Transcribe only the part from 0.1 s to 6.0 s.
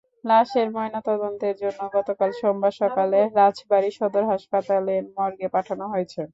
লাশের ময়নাতদন্তের জন্য গতকাল সোমবার সকালে রাজবাড়ী সদর হাসপাতালের মর্গে পাঠানো